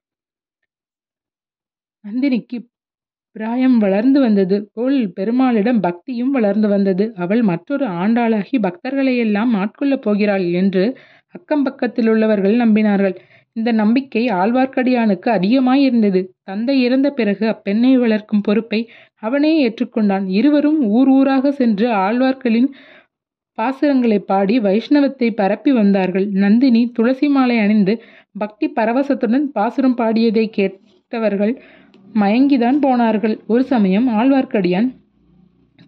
நந்தினிக்கு 2.04 2.58
பிராயம் 3.36 3.78
வளர்ந்து 3.78 4.18
வந்தது. 4.20 4.56
போல் 4.74 4.98
பெருமாளிடம் 5.12 5.80
பக்தியும் 5.80 6.30
வளர்ந்து 6.30 6.68
வந்தது. 6.68 7.04
அவள் 7.16 7.42
மற்றொரு 7.42 7.86
ஆண்டாளாகி 8.02 8.58
பக்தர்களையெல்லாம் 8.58 9.52
ஆட்கொள்ளப் 9.62 10.02
போகிறாள் 10.02 10.46
என்று 10.52 10.84
அக்கம் 11.34 11.64
பக்கத்தில் 11.64 12.08
உள்ளவர்கள் 12.08 12.56
நம்பினார்கள். 12.56 13.16
இந்த 13.60 13.72
நம்பிக்கை 13.80 14.22
ஆழ்வார்க்கடியானுக்கு 14.40 15.28
அதிகமாயிருந்தது. 15.38 16.20
தந்தை 16.42 16.76
இறந்த 16.82 17.08
பிறகு 17.10 17.44
அப்பெண்ணை 17.54 17.92
வளர்க்கும் 17.98 18.44
பொறுப்பை 18.46 18.80
அவனே 19.22 19.52
ஏற்றுக்கொண்டான். 19.64 20.26
இருவரும் 20.38 20.80
ஊர் 20.90 21.10
ஊராக 21.18 21.52
சென்று 21.60 21.88
ஆழ்வார்களின் 22.04 22.70
பாசுரங்களை 23.58 24.18
பாடி 24.30 24.54
வைஷ்ணவத்தை 24.60 25.28
பரப்பி 25.34 25.72
வந்தார்கள். 25.72 26.26
நந்தினி 26.44 26.82
துளசி 26.96 27.28
மாலை 27.28 27.56
அணிந்து 27.58 27.94
பக்தி 28.38 28.66
பரவசத்துடன் 28.78 29.46
பாசுரம் 29.56 29.96
பாடியதை 29.96 30.44
கேட்டவர்கள் 30.50 31.54
மயங்கிதான் 32.14 32.78
போனார்கள். 32.80 33.34
ஒரு 33.46 33.62
சமயம் 33.72 34.06
ஆழ்வார்க்கடியான் 34.18 34.88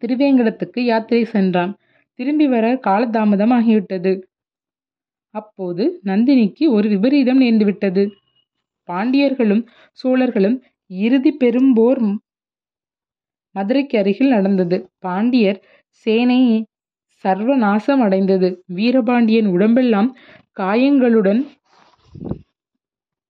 திருவேங்கடத்துக்கு 0.03 0.81
யாத்திரை 0.91 1.25
சென்றான். 1.35 1.73
திரும்பி 2.19 2.47
வர 2.47 2.67
காலதாமதம் 2.87 3.53
ஆகிவிட்டது 3.59 4.13
அப்போது 5.35 5.85
நந்தினிக்கு 6.05 6.65
ஒரு 6.71 6.87
விபரீதம் 6.89 7.41
நேர்ந்துவிட்டது. 7.41 8.03
பாண்டியர்களும் 8.89 9.63
சோழர்களும் 9.99 10.57
இறுதி 10.91 11.33
பெரும்போர் 11.41 12.01
மதுரைக்கு 13.55 13.97
அருகில் 13.99 14.29
நடந்தது. 14.29 14.77
பாண்டியர் 14.99 15.59
சேனை 16.07 16.41
சர்வநாசம் 17.25 18.03
அடைந்தது 18.07 18.49
வீரபாண்டியன் 18.75 19.47
உடம்பெல்லாம் 19.47 20.09
காயங்களுடன் 20.53 21.41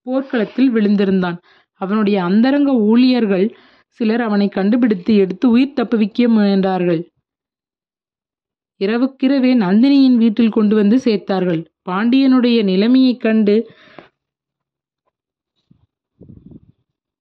போர்க்களத்தில் 0.07 0.71
விழுந்திருந்தான். 0.71 1.37
அவனுடைய 1.81 2.17
அந்தரங்க 2.25 2.71
ஊழியர்கள் 2.91 3.47
சிலர் 4.01 4.21
அவனை 4.21 4.49
கண்டுபிடித்து 4.49 5.13
எடுத்து 5.17 5.47
உயிர் 5.51 5.77
தப்புவிக்க 5.79 6.29
முயன்றார்கள். 6.37 7.01
இரவுக்கிரவே 8.81 9.53
நந்தினியின் 9.65 10.17
வீட்டில் 10.17 10.55
கொண்டு 10.57 10.75
வந்து 10.75 10.97
சேர்த்தார்கள். 11.05 11.63
பாண்டியனுடைய 11.87 12.59
நிலைமையைக் 12.63 13.21
கண்டு 13.21 13.57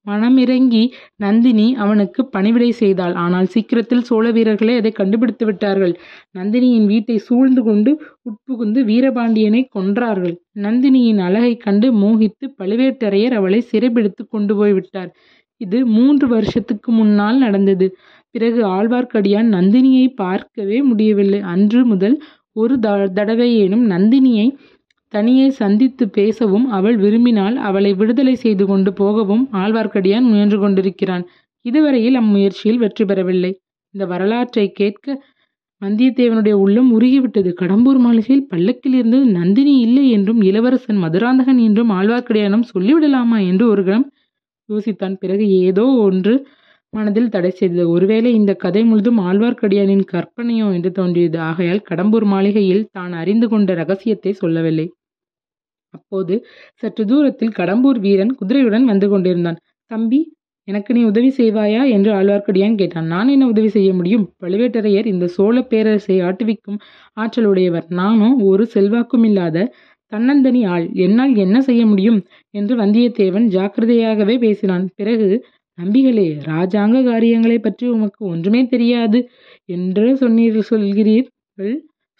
மனமிறங்கி 0.06 0.82
நந்தினி 1.16 1.74
அவனுக்கு 1.74 2.20
பணிவிடை 2.26 2.70
செய்தாள். 2.72 3.14
ஆனால் 3.14 3.46
சீக்கிரத்தில் 3.46 4.02
சோழ 4.02 4.24
வீரர்களே 4.30 4.76
அதை 4.76 4.90
கண்டுபிடித்து 4.90 5.44
விட்டார்கள். 5.46 5.94
நந்தினியின் 6.38 6.86
வீட்டை 6.86 7.18
சூழ்ந்து 7.18 7.62
கொண்டு 7.62 7.90
உட்புகுந்து 8.22 8.82
வீரபாண்டியனை 8.84 9.62
கொன்றார்கள். 9.78 10.34
நந்தினியின் 10.60 11.20
அழகைக் 11.20 11.60
கண்டு 11.60 11.88
மோகித்து 11.92 12.48
பழுவேட்டரையர் 12.58 13.34
அவளை 13.34 13.60
சிறைபிடித்து 13.72 14.24
கொண்டு 14.28 14.56
போய்விட்டார் 14.56 15.12
இது 15.60 15.86
மூன்று 15.86 16.26
வருஷத்துக்கு 16.28 16.92
முன்னால் 16.92 17.38
நடந்தது. 17.38 17.86
பிறகு 18.34 18.60
ஆழ்வார்க்கடியான் 18.66 19.48
நந்தினியை 19.54 20.06
பார்க்கவே 20.14 20.82
முடியவில்லை. 20.82 21.40
அன்று 21.54 21.80
முதல் 21.84 22.16
ஒரு 22.56 22.74
த 22.78 22.88
தடவையேனும் 23.16 23.84
நந்தினியை 23.92 24.46
தனியே 25.12 25.46
சந்தித்து 25.52 26.04
பேசவும் 26.10 26.66
அவள் 26.70 26.96
விரும்பினால் 26.96 27.56
அவளை 27.68 27.90
விடுதலை 27.94 28.34
செய்து 28.36 28.64
கொண்டு 28.66 28.90
போகவும் 28.92 29.44
ஆழ்வார்க்கடியான் 29.52 30.28
முயன்று 30.30 30.58
கொண்டிருக்கிறான். 30.60 31.24
இதுவரையில் 31.64 32.16
அம்முயற்சியில் 32.16 32.78
வெற்றி 32.78 33.04
பெறவில்லை. 33.04 33.52
இந்த 33.94 34.04
வரலாற்றை 34.06 34.66
கேட்க 34.72 35.06
வந்தியத்தேவனுடைய 35.82 36.54
உள்ளம் 36.64 36.90
உருகிவிட்டது. 36.96 37.50
கடம்பூர் 37.60 37.98
மாளிகையில் 37.98 38.48
பல்லக்கில் 38.50 38.96
இருந்தது 38.98 39.26
நந்தினி 39.38 39.74
இல்லை 39.80 40.04
என்றும் 40.10 40.40
இளவரசன் 40.42 41.00
மதுராந்தகன் 41.04 41.60
என்றும் 41.68 41.90
ஆழ்வார்க்கடியானம் 41.90 42.68
சொல்லிவிடலாமா 42.72 43.38
என்று 43.50 43.64
ஒரு 43.68 43.84
கணம் 43.84 44.06
யோசித்தான். 44.68 45.16
பிறகு 45.22 45.46
ஏதோ 45.62 45.86
ஒன்று 46.06 46.34
மனதில் 46.92 47.30
தடை 47.30 47.50
செய்தது. 47.50 47.84
ஒருவேளை 47.90 48.30
இந்த 48.34 48.52
கதை 48.54 48.82
முழுதும் 48.84 49.20
ஆழ்வார்க்கடியானின் 49.20 50.04
கற்பனையோ 50.12 50.66
என்று 50.74 50.90
தோன்றியது. 50.90 51.38
ஆகையால் 51.40 51.86
கடம்பூர் 51.90 52.24
மாளிகையில் 52.24 52.86
தான் 52.92 53.12
அறிந்து 53.12 53.46
கொண்ட 53.48 53.74
ரகசியத்தை 53.74 54.32
சொல்லவில்லை. 54.32 54.86
அப்போது 55.94 56.34
சற்று 56.82 57.04
தூரத்தில் 57.06 57.56
கடம்பூர் 57.56 57.98
வீரன் 57.98 58.32
குதிரையுடன் 58.40 58.84
வந்து 58.84 59.08
கொண்டிருந்தான். 59.08 59.58
தம்பி 59.90 60.20
எனக்கு 60.68 60.90
நீ 60.94 61.00
உதவி 61.04 61.30
செய்வாயா? 61.38 61.82
என்று 61.88 62.10
ஆழ்வார்க்கடியான் 62.12 62.76
கேட்டான். 62.76 63.06
நான் 63.06 63.28
என்ன 63.28 63.44
உதவி 63.46 63.68
செய்ய 63.68 63.90
முடியும்? 63.94 64.26
பழுவேட்டரையர் 64.42 65.06
இந்த 65.06 65.26
சோழ 65.28 65.56
பேரரசை 65.62 66.16
ஆட்டுவிக்கும் 66.22 66.78
ஆற்றலுடையவர். 67.16 67.86
நானும் 67.92 68.36
ஒரு 68.42 68.66
செல்வாக்கும் 68.66 69.24
இல்லாத 69.24 69.66
தன்னந்தனி 70.12 70.62
ஆள். 70.66 70.86
என்னால் 70.98 71.34
என்ன 71.36 71.56
செய்ய 71.60 71.82
முடியும்? 71.86 72.20
என்று 72.54 72.74
வந்தியத்தேவன் 72.76 73.46
ஜாக்கிரதையாகவே 73.48 74.36
பேசினான். 74.38 74.86
பிறகு 74.94 75.28
நம்பிகளே 75.78 76.26
ராஜாங்க 76.44 76.96
காரியங்களை 77.04 77.58
பற்றி 77.58 77.84
உமக்கு 77.86 78.22
ஒன்றுமே 78.26 78.60
தெரியாது 78.66 79.18
என்று 79.68 80.04
சொன்னீர் 80.14 80.58
சொல்கிறீர்கள். 80.70 81.74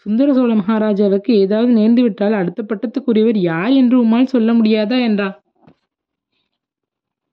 சுந்தர 0.06 0.28
சோழ 0.32 0.52
மகாராஜாவுக்கு 0.54 1.32
ஏதாவது 1.38 1.73
நேர்ந்துவிட்டால் 1.76 2.32
அடுத்த 2.32 2.61
பட்டத்துக்குரியவர் 2.62 3.38
யார் 3.50 3.73
என்று 3.73 3.97
உம்மால் 4.04 4.32
சொல்ல 4.35 4.52
முடியாதா 4.52 4.97
என்றா? 5.00 5.28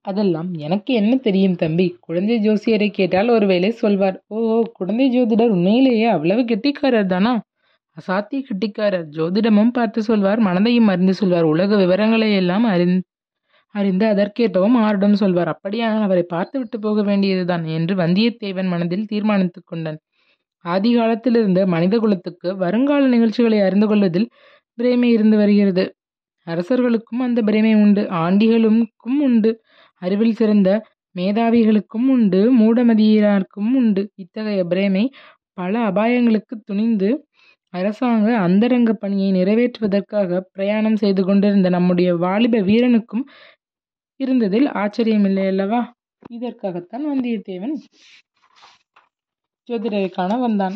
அதெல்லாம் 0.06 0.50
எனக்கு 0.58 0.92
என்ன 0.94 1.14
தெரியும் 1.18 1.56
தம்பி? 1.56 1.88
குழந்தை 2.00 2.36
ஜோசியரை 2.40 2.90
கேட்டால் 2.90 3.30
ஒருவேளை 3.30 3.70
சொல்வார். 3.72 4.18
ஓ 4.28 4.38
குழந்தை 4.74 5.08
ஜோதிடர் 5.16 5.50
உண்மையிலேயே 5.50 6.06
அவ்வளவு 6.06 6.44
கெட்டிக்காரர் 6.44 7.06
தானா? 7.06 7.34
அசாத்திய 7.98 8.42
கெட்டிக்காரர். 8.50 9.08
ஜோதிடமும் 9.18 9.74
பார்த்து 9.74 10.00
சொல்வார் 10.04 10.42
மனதையும் 10.42 10.92
அறிந்து 10.94 11.14
சொல்வார். 11.14 11.48
உலக 11.54 11.76
விவரங்களை 11.76 12.30
எல்லாம் 12.34 12.66
அறிந் 12.66 12.98
அறிந்து 13.76 14.06
அதற்கேற்பவும் 14.06 14.78
ஆரிடம் 14.78 15.14
சொல்வார். 15.14 15.48
அப்படியானால் 15.48 16.02
அவரை 16.02 16.24
பார்த்துவிட்டு 16.28 16.80
போக 16.80 17.04
வேண்டியதுதான் 17.04 17.64
என்று 17.66 17.96
வந்தியத்தேவன் 17.96 18.68
மனதில் 18.68 19.06
தீர்மானித்துக் 19.06 19.68
கொண்டான். 19.68 20.00
ஆதி 20.66 20.96
காலத்திலிருந்து 20.96 21.68
மனித 21.68 21.98
குலத்துக்கு 21.98 22.58
வருங்கால 22.58 23.08
நிகழ்ச்சிகளை 23.08 23.60
அறிந்து 23.60 23.88
கொள்வதில் 23.88 24.28
பிரேமை 24.78 25.10
இருந்து 25.12 25.38
வருகிறது. 25.38 25.84
அரசர்களுக்கும் 26.48 27.20
அந்த 27.20 27.42
பிரேமை 27.42 27.74
உண்டு 27.76 28.02
ஆண்டிகளுக்கும் 28.20 29.20
உண்டு 29.22 29.52
அறிவில் 30.02 30.34
சிறந்த 30.34 30.70
மேதாவிகளுக்கும் 31.16 32.08
உண்டு 32.08 32.42
மூடமதியினருக்கும் 32.60 33.72
உண்டு. 33.76 34.02
இத்தகைய 34.16 34.64
பிரேமை 34.66 35.04
பல 35.54 35.74
அபாயங்களுக்கு 35.92 36.56
துணிந்து 36.66 37.10
அரசாங்க 37.74 38.38
அந்தரங்க 38.38 38.94
பணியை 38.94 39.30
நிறைவேற்றுவதற்காக 39.32 40.40
பிரயாணம் 40.52 40.96
செய்து 40.96 41.24
கொண்டிருந்த 41.26 41.70
நம்முடைய 41.70 42.10
வாலிப 42.16 42.62
வீரனுக்கும் 42.62 43.26
இருந்ததில் 44.20 44.68
ஆச்சரியமில்லை 44.74 45.46
அல்லவா? 45.48 45.80
இதற்காகத்தான் 46.30 47.06
வந்தியத்தேவன் 47.08 47.76
ஜோதிடரை 49.70 50.10
காண 50.12 50.38
வந்தான். 50.38 50.76